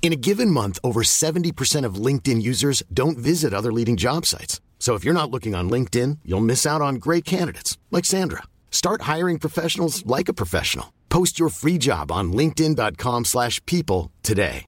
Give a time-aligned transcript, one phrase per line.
[0.00, 4.62] In a given month, over 70% of LinkedIn users don't visit other leading job sites.
[4.78, 8.44] So if you're not looking on LinkedIn, you'll miss out on great candidates like Sandra.
[8.70, 10.94] Start hiring professionals like a professional.
[11.10, 14.64] Post your free job on linkedin.com/people today.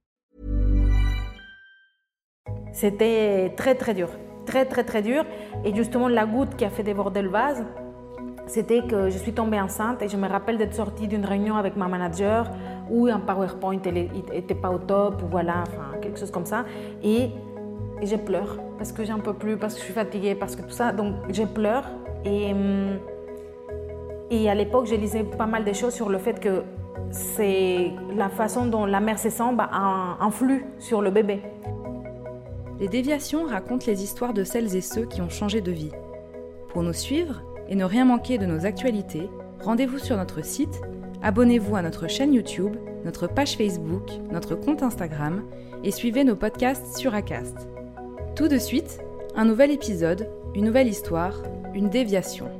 [2.72, 4.08] C'était très très dur,
[4.46, 5.24] très très très dur.
[5.64, 7.64] Et justement, la goutte qui a fait déborder le vase,
[8.50, 11.76] c'était que je suis tombée enceinte et je me rappelle d'être sortie d'une réunion avec
[11.76, 12.50] ma manager
[12.90, 16.64] où un PowerPoint n'était pas au top, ou voilà, enfin quelque chose comme ça.
[17.02, 17.30] Et,
[18.02, 20.62] et je pleure parce que j'en peux plus, parce que je suis fatiguée, parce que
[20.62, 20.92] tout ça.
[20.92, 21.84] Donc je pleure
[22.24, 22.98] et, hum,
[24.30, 26.62] et à l'époque, je lisais pas mal de choses sur le fait que
[27.10, 31.42] c'est la façon dont la mère se sent bah, in- influe sur le bébé.
[32.80, 35.92] Les déviations racontent les histoires de celles et ceux qui ont changé de vie.
[36.68, 39.30] Pour nous suivre et ne rien manquer de nos actualités,
[39.62, 40.80] rendez-vous sur notre site,
[41.22, 45.44] abonnez-vous à notre chaîne YouTube, notre page Facebook, notre compte Instagram
[45.82, 47.68] et suivez nos podcasts sur Acast.
[48.36, 49.00] Tout de suite,
[49.36, 51.34] un nouvel épisode, une nouvelle histoire,
[51.72, 52.50] une déviation.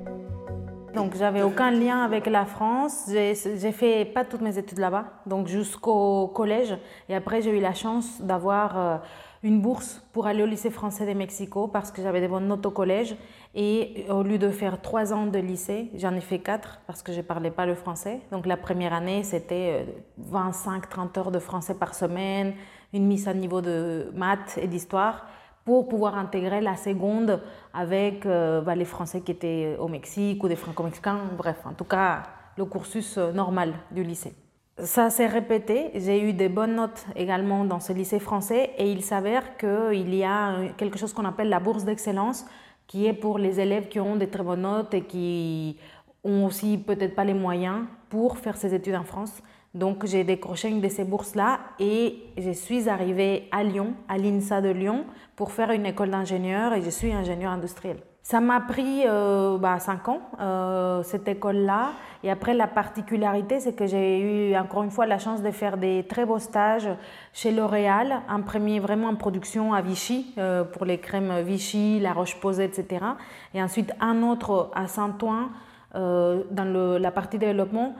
[0.95, 3.05] Donc j'avais aucun lien avec la France.
[3.09, 6.77] J'ai fait pas toutes mes études là-bas, donc jusqu'au collège.
[7.09, 8.97] Et après j'ai eu la chance d'avoir euh,
[9.43, 12.67] une bourse pour aller au lycée français de Mexico parce que j'avais des bonnes notes
[12.67, 13.17] au collège.
[13.55, 17.13] Et au lieu de faire trois ans de lycée, j'en ai fait quatre parce que
[17.13, 18.21] je parlais pas le français.
[18.31, 19.87] Donc la première année c'était
[20.31, 22.55] 25-30 heures de français par semaine,
[22.93, 25.27] une mise à niveau de maths et d'histoire
[25.65, 27.41] pour pouvoir intégrer la seconde
[27.75, 31.85] avec euh, bah, les Français qui étaient au Mexique ou des Franco-Mexicains, bref, en tout
[31.85, 32.23] cas
[32.57, 34.35] le cursus euh, normal du lycée.
[34.79, 39.03] Ça s'est répété, j'ai eu des bonnes notes également dans ce lycée français et il
[39.03, 42.47] s'avère qu'il y a euh, quelque chose qu'on appelle la bourse d'excellence
[42.91, 45.77] qui est pour les élèves qui ont des très bonnes notes et qui
[46.25, 49.45] ont aussi peut-être pas les moyens pour faire ses études en France.
[49.75, 54.61] Donc j'ai décroché une de ces bourses-là et je suis arrivée à Lyon, à l'INSA
[54.61, 55.05] de Lyon,
[55.37, 57.99] pour faire une école d'ingénieur et je suis ingénieur industriel.
[58.23, 61.93] Ça m'a pris euh, bah, 5 ans, euh, cette école-là.
[62.23, 65.79] Et après, la particularité, c'est que j'ai eu encore une fois la chance de faire
[65.79, 66.89] des très beaux stages
[67.33, 68.21] chez L'Oréal.
[68.29, 73.05] Un premier vraiment en production à Vichy, euh, pour les crèmes Vichy, La Roche-Posay, etc.
[73.55, 75.49] Et ensuite un autre à Saint-Ouen,
[75.95, 77.95] euh, dans la partie développement.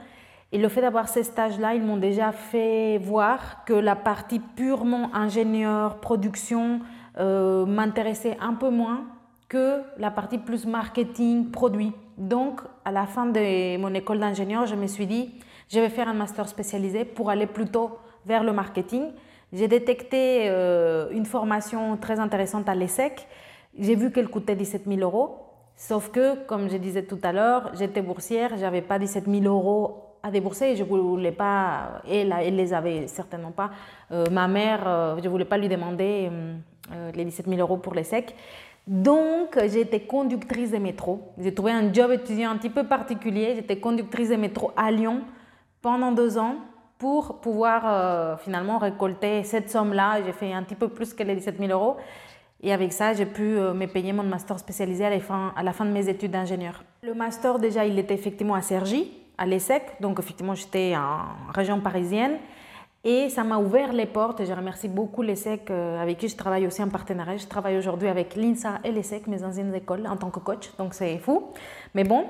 [0.51, 5.09] Et le fait d'avoir ces stages-là, ils m'ont déjà fait voir que la partie purement
[5.13, 6.81] ingénieur, production,
[7.17, 9.03] m'intéressait un peu moins
[9.51, 11.91] que la partie plus marketing, produit.
[12.17, 15.29] Donc, à la fin de mon école d'ingénieur, je me suis dit,
[15.67, 19.07] je vais faire un master spécialisé pour aller plutôt vers le marketing.
[19.51, 23.27] J'ai détecté euh, une formation très intéressante à l'ESSEC.
[23.77, 25.39] J'ai vu qu'elle coûtait 17 000 euros.
[25.75, 30.15] Sauf que, comme je disais tout à l'heure, j'étais boursière, j'avais pas 17 000 euros
[30.23, 33.71] à débourser et je voulais pas, elle, elle les avait certainement pas.
[34.13, 36.29] Euh, ma mère, euh, je voulais pas lui demander
[36.93, 38.33] euh, les 17 000 euros pour les secs.
[38.91, 41.31] Donc, j'étais conductrice de métro.
[41.37, 43.53] J'ai trouvé un job étudiant un petit peu particulier.
[43.55, 45.21] J'étais conductrice de métro à Lyon
[45.81, 46.55] pendant deux ans
[46.97, 50.21] pour pouvoir euh, finalement récolter cette somme-là.
[50.25, 51.95] J'ai fait un petit peu plus que les 17 000 euros.
[52.61, 55.09] Et avec ça, j'ai pu euh, me payer mon master spécialisé à
[55.63, 56.83] la, fin, de mes études d'ingénieur.
[57.01, 60.01] Le master, déjà, il était effectivement à Cergy, à l'ESSEC.
[60.01, 62.39] Donc, effectivement, j'étais en région parisienne.
[63.03, 64.39] Et ça m'a ouvert les portes.
[64.41, 67.37] Et je remercie beaucoup l'ESSEC, euh, avec qui je travaille aussi en partenariat.
[67.37, 70.71] Je travaille aujourd'hui avec l'INSA et l'ESSEC, mes anciennes écoles, en tant que coach.
[70.77, 71.51] Donc, c'est fou.
[71.95, 72.25] Mais bon,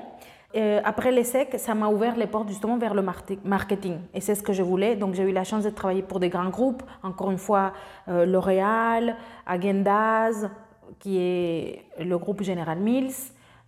[0.54, 3.98] euh, après l'ESSEC, ça m'a ouvert les portes justement vers le marketing.
[4.12, 4.96] Et c'est ce que je voulais.
[4.96, 6.82] Donc j'ai eu la chance de travailler pour des grands groupes.
[7.02, 7.72] Encore une fois,
[8.08, 9.16] euh, L'Oréal,
[9.46, 10.50] Agendaz,
[10.98, 13.14] qui est le groupe General Mills,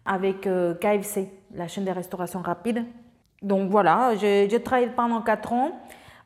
[0.04, 2.84] avec euh, KFC, la chaîne de restauration rapide.
[3.40, 5.72] Donc voilà, j'ai travaillé pendant 4 ans.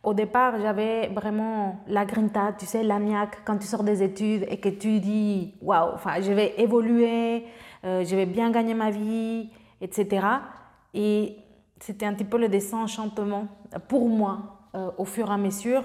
[0.04, 4.58] Au départ, j'avais vraiment la grinta, tu sais, l'agnac, quand tu sors des études et
[4.58, 7.44] que tu dis, waouh, enfin, je vais évoluer,
[7.84, 9.50] euh, je vais bien gagner ma vie,
[9.80, 10.26] etc.
[10.94, 11.36] Et
[11.80, 13.48] c'était un petit peu le désenchantement
[13.88, 15.82] pour moi euh, au fur et à mesure.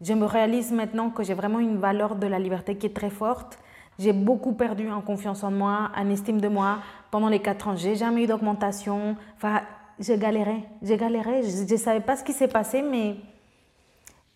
[0.00, 3.10] Je me réalise maintenant que j'ai vraiment une valeur de la liberté qui est très
[3.10, 3.58] forte.
[3.98, 6.78] J'ai beaucoup perdu en confiance en moi, en estime de moi
[7.12, 7.76] pendant les quatre ans.
[7.76, 9.16] J'ai jamais eu d'augmentation.
[9.36, 9.62] Enfin,
[10.00, 11.42] j'ai galéré, j'ai galéré.
[11.44, 13.16] Je ne savais pas ce qui s'est passé, mais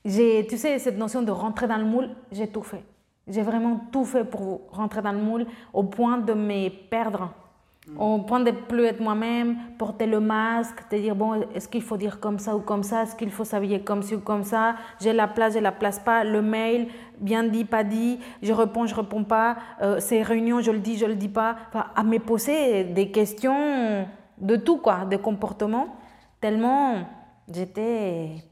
[0.09, 2.85] tu sais, cette notion de rentrer dans le moule, j'ai tout fait.
[3.27, 7.31] J'ai vraiment tout fait pour rentrer dans le moule au point de me perdre.
[7.99, 11.97] Au point de plus être moi-même, porter le masque, te dire bon, est-ce qu'il faut
[11.97, 14.75] dire comme ça ou comme ça, est-ce qu'il faut s'habiller comme ci ou comme ça,
[15.01, 16.89] j'ai la place, je la place pas, le mail,
[17.19, 20.99] bien dit, pas dit, je réponds, je réponds pas, euh, ces réunions, je le dis,
[20.99, 24.07] je le dis pas, enfin, à me poser des questions
[24.37, 25.97] de tout quoi, de comportement,
[26.43, 27.07] tellement
[27.51, 28.45] j'étais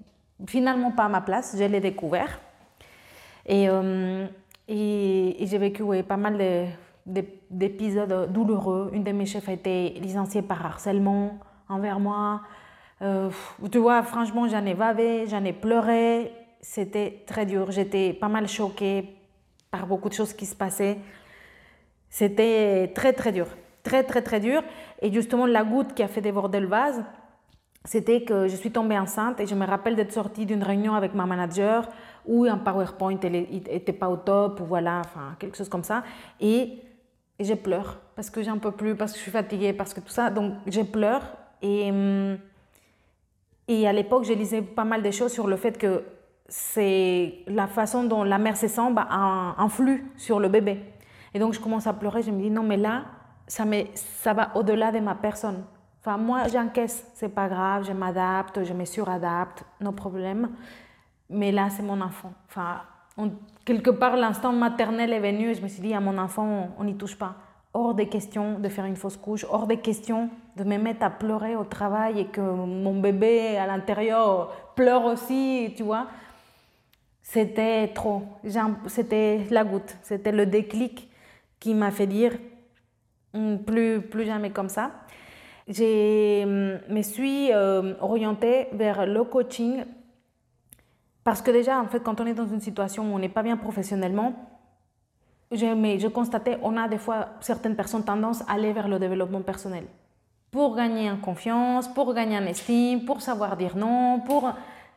[0.46, 2.40] finalement pas à ma place, je l'ai découvert
[3.46, 4.26] et, euh,
[4.68, 6.66] j'ai vécu pas mal de
[7.50, 8.90] d'épisodes douloureux.
[8.92, 11.38] Une de mes chefs a été licenciée par harcèlement
[11.68, 12.42] envers moi.
[13.02, 13.30] Euh,
[13.70, 16.32] tu vois, franchement, j'en ai bavé, j'en ai pleuré.
[16.60, 17.70] C'était très dur.
[17.70, 19.14] J'étais pas mal choquée
[19.70, 20.98] par beaucoup de choses qui se passaient.
[22.08, 23.46] C'était très, très dur.
[23.84, 24.62] Très, très, très dur.
[25.00, 27.04] Et justement, la goutte qui a fait déborder le vase,
[27.86, 31.14] c'était que je suis tombée enceinte et je me rappelle d'être sortie d'une réunion avec
[31.14, 31.88] ma manager
[32.26, 36.02] où un PowerPoint n'était pas au top, ou voilà, enfin, quelque chose comme ça.
[36.40, 36.82] Et
[37.38, 40.00] et je pleure parce que j'en peux plus, parce que je suis fatiguée, parce que
[40.00, 40.30] tout ça.
[40.30, 41.22] Donc je pleure
[41.62, 42.38] et, hum,
[43.68, 46.04] et à l'époque, je lisais pas mal de choses sur le fait que
[46.48, 49.08] c'est la façon dont la mère se sent bah,
[49.58, 50.80] influe sur le bébé.
[51.34, 53.04] Et donc je commence à pleurer, je me dis non mais là,
[53.46, 55.64] ça, ça va au-delà de ma personne.
[56.06, 60.50] Enfin moi j'encaisse, c'est pas grave, je m'adapte, je me suradapte, nos problèmes.
[61.28, 62.32] Mais là c'est mon enfant.
[62.48, 62.82] Enfin
[63.64, 66.84] quelque part, l'instant maternel est venu et je me suis dit, à mon enfant, on
[66.84, 67.34] n'y touche pas.
[67.74, 71.10] Hors des questions de faire une fausse couche, hors des questions de me mettre à
[71.10, 76.06] pleurer au travail et que mon bébé à l'intérieur pleure aussi, tu vois.
[77.20, 78.22] C'était trop.
[78.86, 81.10] C'était la goutte, c'était le déclic
[81.58, 82.32] qui m'a fait dire
[83.34, 84.92] hum, plus, plus jamais comme ça.
[85.68, 89.84] Je hum, me suis euh, orientée vers le coaching
[91.24, 93.42] parce que déjà, en fait, quand on est dans une situation où on n'est pas
[93.42, 94.32] bien professionnellement,
[95.50, 99.42] mais je constatais, on a des fois, certaines personnes tendance à aller vers le développement
[99.42, 99.84] personnel.
[100.52, 104.52] Pour gagner en confiance, pour gagner en estime, pour savoir dire non, pour...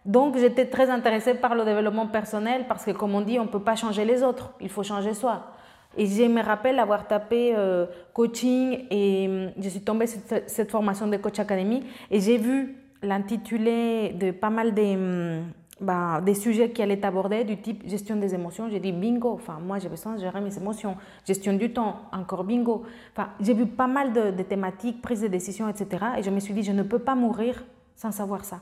[0.05, 3.49] Donc j'étais très intéressée par le développement personnel parce que comme on dit, on ne
[3.49, 5.47] peut pas changer les autres, il faut changer soi.
[5.97, 10.69] Et je me rappelle avoir tapé euh, coaching et hum, je suis tombée sur cette,
[10.69, 15.43] formation de Coach Academy et j'ai vu l'intitulé de pas mal de, hum,
[15.81, 18.69] bah, des sujets qui allaient aborder du type gestion des émotions.
[18.69, 20.95] J'ai dit bingo, enfin, moi j'ai besoin de gérer mes émotions.
[21.25, 22.83] Gestion du temps, encore bingo.
[23.13, 26.05] Enfin, j'ai vu pas mal de, thématiques, prise de décision, etc.
[26.17, 27.63] Et je me suis dit, je ne peux pas mourir
[27.95, 28.61] sans savoir ça.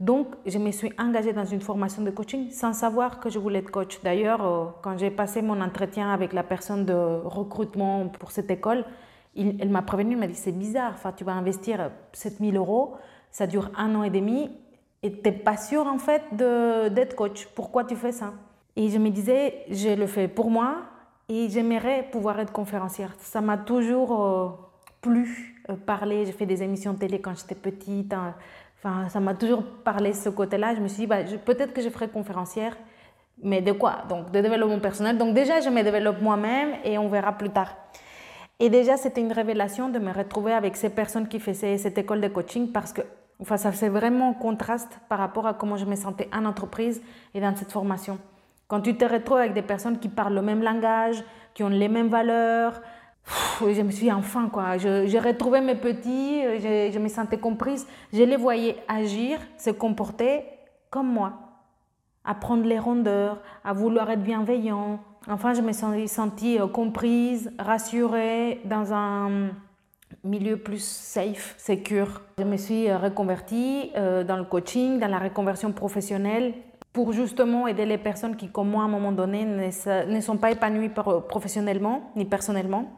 [0.00, 3.58] Donc, je me suis engagée dans une formation de coaching sans savoir que je voulais
[3.58, 4.00] être coach.
[4.02, 8.84] D'ailleurs, euh, quand j'ai passé mon entretien avec la personne de recrutement pour cette école,
[9.36, 12.94] elle m'a prévenu, elle m'a dit, c'est bizarre, enfin, tu vas investir 7000 euros,
[13.30, 14.50] ça dure un an et demi,
[15.02, 17.46] et tu n'es pas sûr en fait d'être coach.
[17.54, 18.32] Pourquoi tu fais ça?
[18.76, 20.76] Et je me disais, je le fais pour moi
[21.28, 23.14] et j'aimerais pouvoir être conférencière.
[23.18, 24.48] Ça m'a toujours euh,
[25.00, 26.26] plu euh, parler.
[26.26, 28.12] J'ai fait des émissions de télé quand j'étais petite.
[28.12, 28.34] Hein.
[28.78, 30.74] Enfin, ça m'a toujours parlé ce côté-là.
[30.74, 32.76] Je me suis dit, bah, peut-être que je ferai conférencière.
[33.42, 34.04] Mais de quoi?
[34.08, 35.18] Donc, de développement personnel.
[35.18, 37.76] Donc, déjà, je me développe moi-même et on verra plus tard.
[38.60, 42.20] Et déjà, c'était une révélation de me retrouver avec ces personnes qui faisaient cette école
[42.20, 43.02] de coaching parce que
[43.40, 47.00] Enfin, ça c'est vraiment contraste par rapport à comment je me sentais en entreprise
[47.34, 48.18] et dans cette formation.
[48.66, 51.22] Quand tu te retrouves avec des personnes qui parlent le même langage,
[51.54, 52.82] qui ont les mêmes valeurs,
[53.60, 58.22] je me suis enfin quoi, j'ai retrouvé mes petits, je, je, me sentais comprise, je
[58.22, 60.44] les voyais agir, se comporter
[60.90, 61.32] comme moi,
[62.24, 65.00] à prendre les rondeurs, à vouloir être bienveillant.
[65.28, 69.50] Enfin, je me suis sentie euh, comprise, rassurée dans un
[70.24, 72.22] milieu plus safe, secure.
[72.38, 76.54] Je me suis euh, reconvertie euh, dans le coaching, dans la reconversion professionnelle
[76.92, 80.50] pour justement aider les personnes qui, comme moi, à un moment donné, ne, sont pas
[80.50, 80.90] épanouies
[81.28, 82.90] professionnellement ni personnellement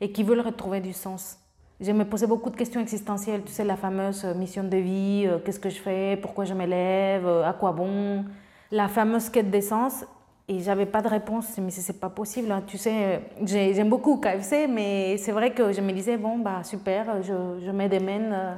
[0.00, 1.38] et qui veulent retrouver du sens.
[1.80, 5.28] Je me posais beaucoup de questions existentielles, tu sais, la fameuse euh, mission de vie,
[5.44, 8.24] qu'est-ce que je fais, pourquoi je m'élève, à quoi bon,
[8.70, 10.04] la fameuse quête d'essence.
[10.48, 11.56] Et j'avais pas de réponse.
[11.58, 12.50] Mais c'est pas possible.
[12.50, 12.62] Hein.
[12.66, 17.22] Tu sais, j'aime beaucoup KFC, mais c'est vrai que je me disais, bon, bah super,
[17.22, 18.54] je, je mets des mènes euh,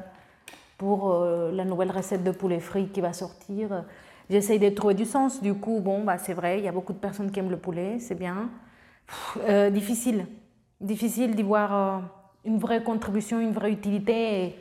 [0.79, 3.85] pour euh, la nouvelle recette de poulet frit qui va sortir.
[4.31, 5.43] J'essaye de trouver du sens.
[5.43, 7.59] Du coup, bon, bah c'est vrai, il y a beaucoup de personnes qui aiment le
[7.59, 8.49] poulet, c'est bien.
[9.49, 10.27] Euh, difficile.
[10.85, 12.03] Difficile d'y voir
[12.45, 14.55] une vraie contribution, une vraie utilité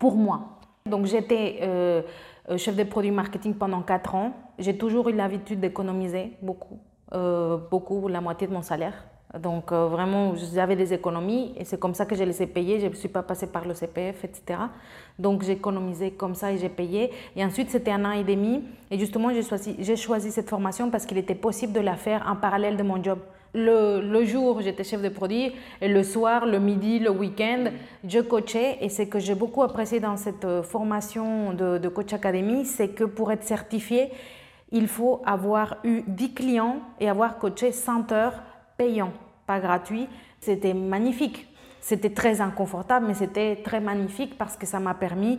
[0.00, 0.58] pour moi.
[0.84, 2.02] Donc j'étais euh,
[2.56, 4.32] chef de produit marketing pendant 4 ans.
[4.58, 6.80] J'ai toujours eu l'habitude d'économiser beaucoup,
[7.12, 9.04] euh, beaucoup, la moitié de mon salaire.
[9.38, 12.80] Donc euh, vraiment, j'avais des économies et c'est comme ça que je les ai payées.
[12.80, 14.58] Je ne suis pas passée par le CPF, etc.
[15.18, 17.10] Donc j'ai économisé comme ça et j'ai payé.
[17.36, 18.64] Et ensuite, c'était un an et demi.
[18.90, 22.76] Et justement, j'ai choisi, cette formation parce qu'il était possible de la faire en parallèle
[22.76, 23.20] de mon job.
[23.52, 27.64] Le, jour, j'étais chef de produit et le soir, le midi, le week-end,
[28.06, 28.78] je coachais.
[28.80, 32.88] Et c'est que j'ai beaucoup apprécié dans cette euh, formation de, de Coach Academy, c'est
[32.88, 34.10] que pour être certifié,
[34.72, 38.40] il faut avoir eu 10 clients et avoir coaché 100 heures
[38.80, 39.12] payant,
[39.46, 40.08] pas gratuit.
[40.40, 41.46] C'était magnifique.
[41.82, 45.38] C'était très inconfortable, mais c'était très magnifique parce que ça m'a permis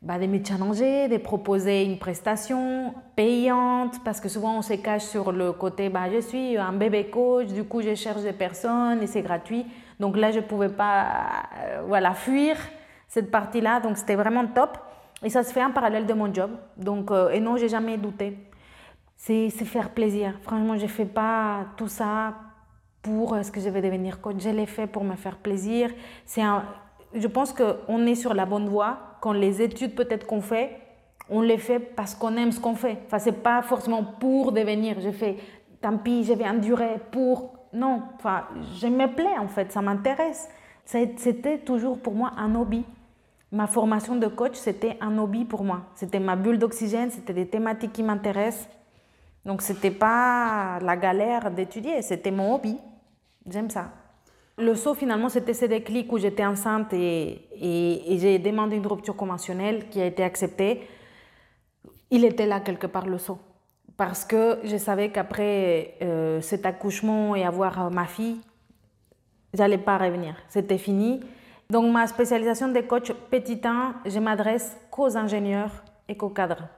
[0.00, 5.02] bah, de me challenger, de proposer une prestation payante, parce que souvent on se cache
[5.02, 9.02] sur le côté bah, je suis un bébé coach, du coup je cherche des personnes
[9.02, 9.66] et c'est gratuit.
[10.00, 11.06] Donc là, je ne pouvais pas
[11.58, 12.56] euh, voilà, fuir
[13.08, 14.78] cette partie-là, donc c'était vraiment top.
[15.22, 16.52] Et ça se fait en parallèle de mon job.
[16.76, 18.38] Donc, euh, et non, j'ai jamais douté.
[19.16, 20.38] C'est faire plaisir.
[20.42, 22.34] Franchement, je ne fais pas tout ça
[23.02, 24.36] pour est-ce que je vais devenir coach.
[24.38, 25.90] Je l'ai fait pour me faire plaisir.
[26.24, 26.64] C'est un,
[27.14, 28.98] je pense qu'on est sur la bonne voie.
[29.20, 30.76] Quand les études peut-être qu'on fait,
[31.30, 32.98] on les fait parce qu'on aime ce qu'on fait.
[33.06, 35.00] Enfin, c'est pas forcément pour devenir.
[35.00, 35.36] Je fais,
[35.80, 37.54] tant pis, je vais endurer pour.
[37.72, 38.44] Non, enfin,
[38.80, 40.48] je me plais en fait, ça m'intéresse.
[40.84, 42.84] C'était toujours pour moi un hobby.
[43.52, 45.82] Ma formation de coach, c'était un hobby pour moi.
[45.94, 48.68] C'était ma bulle d'oxygène, c'était des thématiques qui m'intéressent.
[49.48, 52.76] Donc, c'était pas la galère d'étudier, c'était mon hobby.
[53.48, 53.88] J'aime ça.
[54.58, 59.88] Le saut, finalement, c'était ce déclic où j'étais enceinte et, j'ai demandé une rupture conventionnelle
[59.88, 60.86] qui a été acceptée.
[62.10, 63.38] Il était là quelque part, le saut.
[63.96, 68.42] Parce que je savais qu'après euh, cet accouchement et avoir euh, ma fille,
[69.54, 70.34] j'allais pas revenir.
[70.50, 71.20] C'était fini.
[71.70, 75.72] Donc, ma spécialisation de coach petit 1, je m'adresse qu'aux ingénieurs
[76.06, 76.68] et qu'aux cadres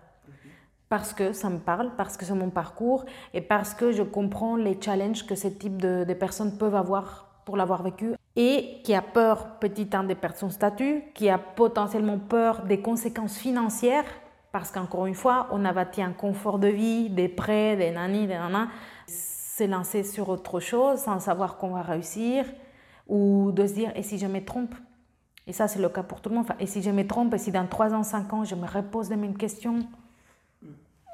[0.90, 4.56] parce que ça me parle, parce que c'est mon parcours et parce que je comprends
[4.56, 9.00] les challenges que ce type de, personnes peuvent avoir pour l'avoir vécu et qui a
[9.00, 14.04] peur, petit un, de perdre son statut, qui a potentiellement peur des conséquences financières
[14.50, 18.26] parce qu'encore une fois, on a bâti un confort de vie, des prêts, des nannis,
[18.26, 18.66] des nanas,
[19.06, 22.44] se lancer sur autre chose sans savoir qu'on va réussir
[23.06, 24.75] ou de se dire et si je me trompe?
[25.47, 27.38] Et ça c'est le cas pour tout le monde, et si je me trompe et
[27.38, 29.78] si dans 3 ans, 5 ans je me repose les mêmes questions?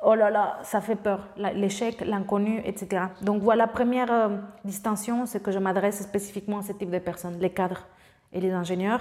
[0.07, 3.07] Oh là là, ça fait peur, l'échec, l'inconnu, etc.
[3.23, 4.29] Donc voilà, première euh,
[4.65, 7.83] distinction, c'est que je m'adresse spécifiquement à ce type de personnes, les cadres
[8.33, 9.01] et les ingénieurs.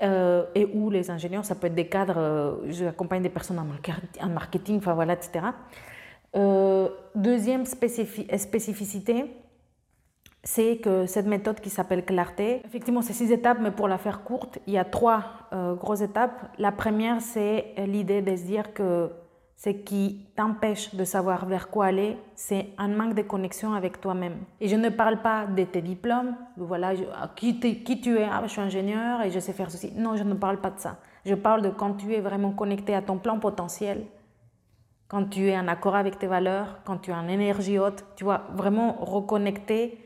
[0.00, 4.28] Euh, et où les ingénieurs, ça peut être des cadres, euh, j'accompagne des personnes en
[4.28, 5.46] marketing, enfin voilà, etc.
[7.14, 9.24] deuxième spécificité,
[10.44, 14.22] c'est que cette méthode qui s'appelle clarté, effectivement c'est six étapes, mais pour la faire
[14.22, 15.22] courte, il y a trois
[15.80, 16.48] grosses étapes.
[16.58, 19.10] La première, c'est l'idée de se dire que
[19.58, 24.36] ce qui t'empêche de savoir vers quoi aller, c'est un manque de connexion avec toi-même.
[24.60, 26.92] Et je ne parle pas de tes diplômes, voilà,
[27.34, 29.92] qui, tu es, ah, je suis ingénieur et je sais faire ceci.
[29.96, 30.98] Non, je ne parle pas de ça.
[31.26, 34.06] Je parle de quand tu es vraiment connecté à ton plan potentiel,
[35.08, 38.22] quand tu es en accord avec tes valeurs, quand tu es en énergie haute, tu
[38.22, 39.98] vois, vraiment reconnecter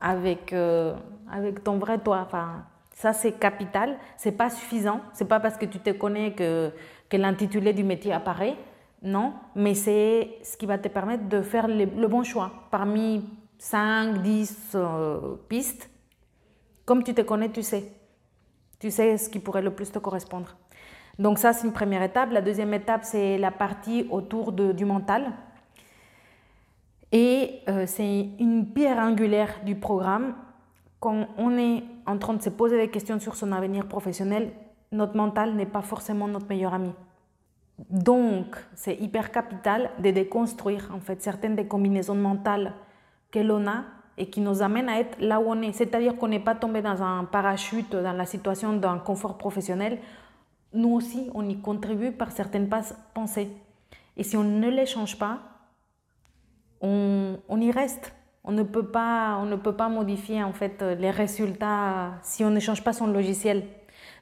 [0.00, 0.96] avec, euh,
[1.30, 2.24] avec ton vrai toi.
[2.26, 2.64] Enfin,
[2.98, 3.96] ça, c'est capital.
[4.16, 5.00] C'est pas suffisant.
[5.12, 6.72] C'est pas parce que tu te connais que
[7.08, 8.56] que l'intitulé du métier apparaît,
[9.02, 13.24] non, mais c'est ce qui va te permettre de faire le, bon choix parmi
[13.58, 15.88] 5, 10 euh, pistes.
[16.84, 17.92] Comme tu te connais, tu sais.
[18.80, 20.56] Tu sais ce qui pourrait le plus te correspondre.
[21.18, 22.30] Donc ça, c'est une première étape.
[22.32, 25.32] La deuxième étape, c'est la partie autour du mental.
[27.10, 30.34] Et euh, c'est une pierre angulaire du programme.
[31.00, 34.52] Quand on est en train de se poser des questions sur son avenir professionnel,
[34.92, 36.92] notre mental n'est pas forcément notre meilleur ami.
[37.90, 42.74] Donc, c'est hyper capital de déconstruire en fait certaines des combinaisons mentales
[43.30, 43.84] que l'on a
[44.16, 45.72] et qui nous amènent à être là où on est.
[45.72, 49.98] C'est-à-dire qu'on n'est pas tombé dans un parachute, dans la situation d'un confort professionnel.
[50.72, 52.68] Nous aussi, on y contribue par certaines
[53.14, 53.48] pensées.
[54.16, 55.38] Et si on ne les change pas,
[56.80, 58.12] on, on y reste.
[58.42, 62.50] On ne, peut pas, on ne peut pas modifier en fait les résultats si on
[62.50, 63.64] ne change pas son logiciel.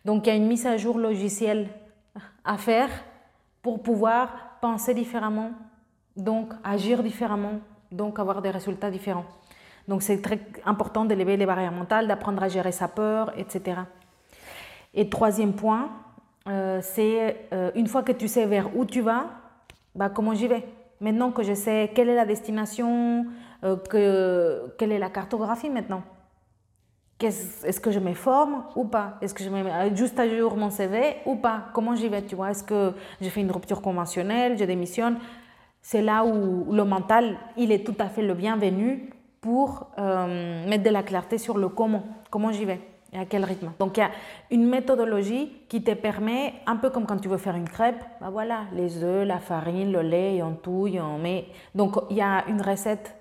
[0.07, 1.67] Donc il y a une mise à jour logicielle
[2.45, 2.89] à faire
[3.61, 5.51] pour pouvoir penser différemment,
[6.17, 7.59] donc agir différemment,
[7.91, 9.25] donc avoir des résultats différents.
[9.89, 13.81] Donc c'est très important d'élever les barrières mentales, d'apprendre à gérer sa peur, etc.
[14.95, 15.91] Et troisième point,
[16.47, 19.27] euh, c'est euh, une fois que tu sais vers où tu vas,
[19.97, 20.63] bah, comment j'y vais?
[21.01, 23.27] Maintenant que je sais quelle est la destination,
[23.65, 26.05] euh, que, quelle est la cartographie maintenant.
[27.19, 29.17] Est-ce que je me forme ou pas?
[29.23, 31.69] Est-ce que je mets juste à jour mon CV ou pas?
[31.73, 32.51] Comment j'y vais, tu vois?
[32.51, 35.19] Est-ce que j'ai fait une rupture conventionnelle, je démissionne?
[35.81, 40.83] C'est là où le mental, il est tout à fait le bienvenu pour euh, mettre
[40.83, 42.81] de la clarté sur le comment, comment j'y vais
[43.13, 43.73] et à quel rythme.
[43.79, 44.11] Donc il y a
[44.51, 48.31] une méthodologie qui te permet, un peu comme quand tu veux faire une crêpe, bah
[48.31, 51.47] voilà, les œufs, la farine, le lait, on touille, on met.
[51.75, 53.15] Donc il y a une recette,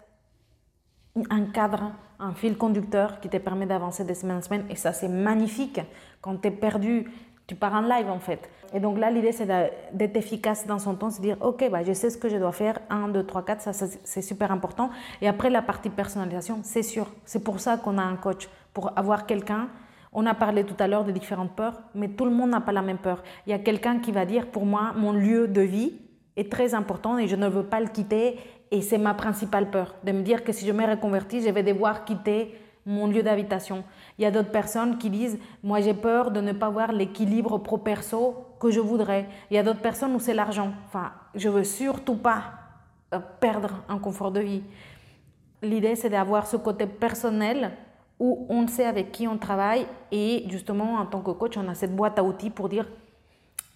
[1.29, 4.93] un cadre, un fil conducteur qui te permet d'avancer de semaine en semaine et ça
[4.93, 5.81] c'est magnifique
[6.21, 7.11] quand tu es perdu.
[7.47, 8.49] Tu pars en live en fait.
[8.73, 9.47] Et donc là, l'idée, c'est
[9.93, 12.51] d'être efficace dans son temps, se dire, OK, bah, je sais ce que je dois
[12.51, 13.71] faire, 1, 2, 3, 4, ça,
[14.03, 14.89] c'est super important.
[15.21, 17.07] Et après, la partie personnalisation, c'est sûr.
[17.23, 19.69] C'est pour ça qu'on a un coach, pour avoir quelqu'un.
[20.11, 22.71] On a parlé tout à l'heure de différentes peurs, mais tout le monde n'a pas
[22.71, 23.23] la même peur.
[23.45, 25.93] Il y a quelqu'un qui va dire, pour moi, mon lieu de vie
[26.35, 28.37] est très important et je ne veux pas le quitter.
[28.75, 31.63] Et c'est ma principale peur, de me dire que si je me reconvertis, je vais
[31.63, 32.53] devoir quitter
[32.85, 33.85] mon lieu d'habitation.
[34.17, 37.57] Il y a d'autres personnes qui disent Moi, j'ai peur de ne pas avoir l'équilibre
[37.57, 39.29] pro-perso que je voudrais.
[39.49, 40.73] Il y a d'autres personnes où c'est l'argent.
[40.87, 42.51] Enfin, je veux surtout pas
[43.13, 44.63] euh, perdre un confort de vie.
[45.61, 47.71] L'idée, c'est d'avoir ce côté personnel
[48.19, 51.75] où on sait avec qui on travaille et justement, en tant que coach, on a
[51.75, 52.89] cette boîte à outils pour dire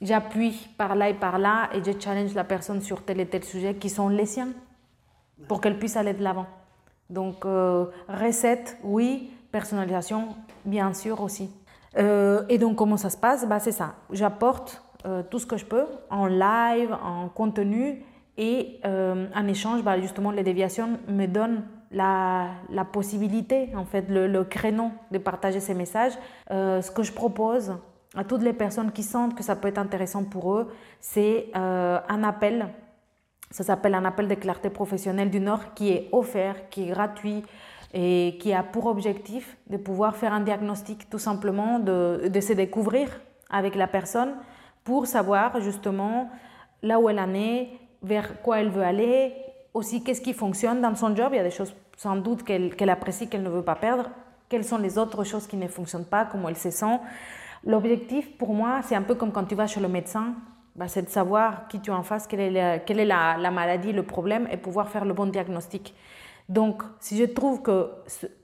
[0.01, 3.45] j'appuie par là et par là et je challenge la personne sur tel et tel
[3.45, 4.49] sujet qui sont les siens
[5.47, 6.47] pour qu'elle puisse aller de l'avant.
[7.09, 11.49] Donc, euh, recette, oui, personnalisation, bien sûr aussi.
[11.97, 13.47] Euh, et donc, comment ça se passe?
[13.47, 13.95] Bah, C'est ça.
[14.11, 18.03] J'apporte euh, tout ce que je peux en live, en contenu,
[18.41, 22.51] et en échange, bah, justement, les déviations me donnent la,
[22.93, 26.13] possibilité, en fait, le, créneau de partager ces messages.
[26.49, 27.75] ce que je propose
[28.15, 32.23] à toutes les personnes qui sentent que ça peut être intéressant pour eux, c'est un
[32.23, 32.69] appel.
[33.51, 37.43] Ça s'appelle un appel de clarté professionnelle du Nord qui est offert, qui est gratuit,
[37.93, 42.53] et qui a pour objectif de pouvoir faire un diagnostic tout simplement, de, de se
[42.53, 43.09] découvrir
[43.49, 44.35] avec la personne
[44.83, 46.29] pour savoir justement
[46.83, 47.69] là où elle en est,
[48.03, 49.33] vers quoi elle veut aller,
[49.73, 51.29] aussi qu'est-ce qui fonctionne dans son job.
[51.31, 54.09] Il y a des choses sans doute qu'elle apprécie, qu'elle ne veut pas perdre.
[54.47, 56.99] Quelles sont les autres choses qui ne fonctionnent pas, comment elle se sent.
[57.65, 60.33] L'objectif pour moi, c'est un peu comme quand tu vas chez le médecin,
[60.75, 63.37] bah, c'est de savoir qui tu es en face, quelle est, la, quelle est la,
[63.37, 65.93] la maladie, le problème, et pouvoir faire le bon diagnostic.
[66.49, 67.91] Donc, si je trouve que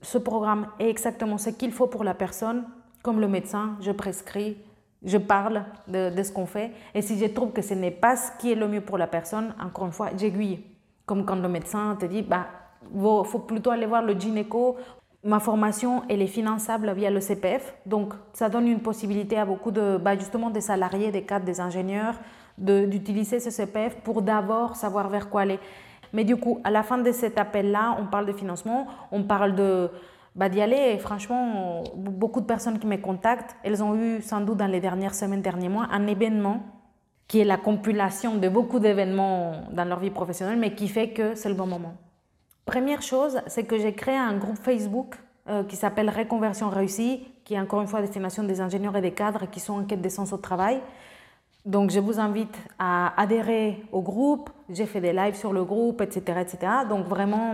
[0.01, 2.63] ce, programme est exactement ce qu'il faut pour la personne,
[3.02, 4.58] comme le médecin, je prescris,
[5.04, 6.71] je parle de, ce qu'on fait.
[6.93, 9.08] Et si je trouve que ce n'est pas ce qui est le mieux pour la
[9.08, 10.63] personne, encore une fois, j'aiguille.
[11.08, 12.45] Comme quand le médecin te dit, bah,
[12.93, 14.78] il faut plutôt aller voir le gynéco.
[15.25, 17.73] Ma formation, elle est finançable via le CPF.
[17.88, 21.59] Donc, ça donne une possibilité à beaucoup de, bah, justement, des salariés, des cadres, des
[21.59, 22.13] ingénieurs,
[22.59, 25.59] d'utiliser ce CPF pour d'abord savoir vers quoi aller.
[26.13, 29.55] Mais du coup, à la fin de cet appel-là, on parle de financement, on parle
[29.55, 29.89] de
[30.35, 30.93] bah, d'y aller.
[30.93, 34.79] Et franchement, beaucoup de personnes qui me contactent, elles ont eu sans doute dans les
[34.79, 36.61] dernières semaines, derniers mois, un événement
[37.27, 41.33] qui est la compilation de beaucoup d'événements dans leur vie professionnelle, mais qui fait que
[41.33, 41.95] c'est le bon moment.
[42.65, 45.15] Première chose, c'est que j'ai créé un groupe Facebook
[45.47, 49.01] euh, qui s'appelle Réconversion réussie, qui est encore une fois à destination des ingénieurs et
[49.01, 50.82] des cadres qui sont en quête d'essence au travail.
[51.63, 54.49] Donc, je vous invite à adhérer au groupe.
[54.69, 56.58] J'ai fait des lives sur le groupe, etc., etc.
[56.89, 57.54] Donc, vraiment,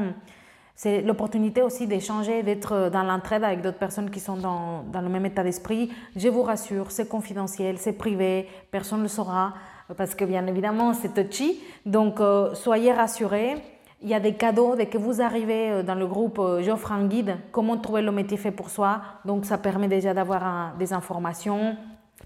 [0.75, 5.25] c'est l'opportunité aussi d'échanger, d'être dans l'entraide avec d'autres personnes qui sont dans, le même
[5.25, 5.91] état d'esprit.
[6.15, 9.53] Je vous rassure, c'est confidentiel, c'est privé, personne ne le saura
[9.97, 11.61] parce que bien évidemment, c'est touchy.
[11.85, 13.55] Donc, euh, soyez rassurés.
[14.03, 16.39] Il y a des cadeaux dès que vous arrivez euh, dans le groupe.
[16.39, 19.01] Euh, j'offre un guide, comment trouver le métier fait pour soi.
[19.25, 21.77] Donc, ça permet déjà d'avoir des informations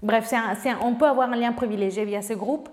[0.02, 0.30] Bref,
[0.82, 2.68] on peut avoir un lien privilégié via ce groupe.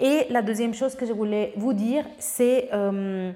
[0.00, 3.30] Et la deuxième chose que je voulais vous dire, c'est euh,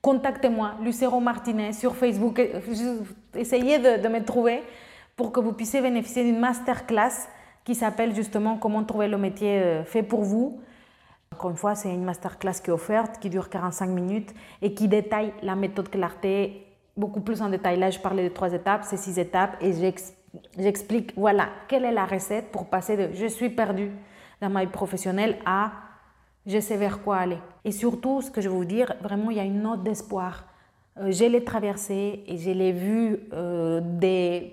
[0.00, 2.40] contactez-moi, Lucero Martinez, sur Facebook.
[3.34, 4.62] Essayez de, me trouver
[5.16, 7.28] pour que vous puissiez bénéficier d'une masterclass
[7.62, 10.58] qui s'appelle justement Comment trouver le métier fait pour vous.
[11.32, 14.88] Encore une fois, c'est une masterclass qui est offerte, qui dure 45 minutes et qui
[14.88, 16.66] détaille la méthode clarté
[16.96, 17.78] beaucoup plus en détail.
[17.78, 19.72] Là, je parlais de trois étapes, c'est six étapes et
[20.58, 23.90] j'explique voilà, quelle est la recette pour passer de je suis perdu
[24.40, 25.72] dans ma vie professionnelle à
[26.46, 27.38] je sais vers quoi aller.
[27.64, 30.44] Et surtout, ce que je veux vous dire, vraiment, il y a une note d'espoir.
[30.98, 33.80] Euh, je l'ai traversé et je l'ai vu euh,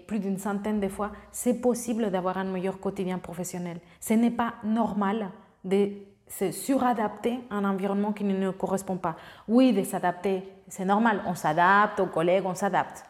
[0.08, 1.12] plus d'une centaine de fois.
[1.32, 3.80] C'est possible d'avoir un meilleur quotidien professionnel.
[4.00, 5.32] Ce n'est pas normal
[5.66, 5.90] de
[6.30, 9.16] se suradapter à un environnement qui ne nous correspond pas.
[9.48, 11.22] Oui, de s'adapter, c'est normal.
[11.28, 13.04] On s'adapte aux collègues, on s'adapte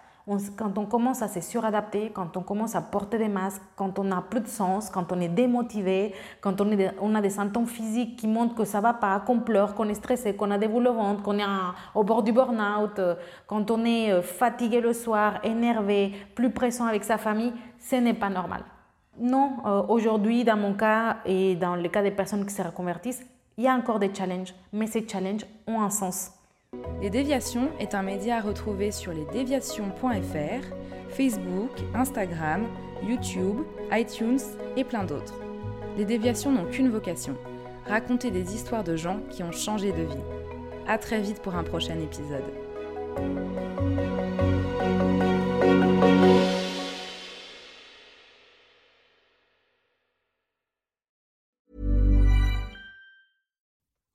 [0.55, 4.03] quand on commence à se suradapter, quand on commence à porter des masques, quand on
[4.03, 8.27] n'a plus de sens, quand on est démotivé, quand on, a des symptômes physiques qui
[8.27, 10.93] montrent que ça va pas, qu'on pleure, qu'on est stressé, qu'on a des boules au
[10.93, 11.45] ventre, qu'on est
[11.95, 13.15] au bord du burn-out, euh,
[13.47, 18.13] quand on est euh, fatigué le soir, énervé, plus pressant avec sa famille, ce n'est
[18.13, 18.63] pas normal.
[19.19, 23.25] Non, euh, aujourd'hui, dans mon cas et dans le cas des personnes qui se reconvertissent,
[23.57, 26.31] il y a encore des challenges, mais ces challenges ont un sens.
[27.01, 30.65] Les Déviations est un média à retrouver sur lesdéviations.fr,
[31.09, 32.65] Facebook, Instagram,
[33.03, 33.57] YouTube,
[33.91, 34.39] iTunes
[34.77, 35.33] et plein d'autres.
[35.97, 37.35] Les Déviations n'ont qu'une vocation,
[37.87, 40.23] raconter des histoires de gens qui ont changé de vie.
[40.87, 42.45] À très vite pour un prochain épisode.